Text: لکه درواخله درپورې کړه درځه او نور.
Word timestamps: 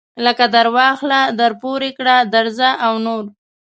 لکه 0.25 0.45
درواخله 0.55 1.19
درپورې 1.39 1.89
کړه 1.97 2.15
درځه 2.35 2.69
او 2.85 2.93
نور. 3.05 3.23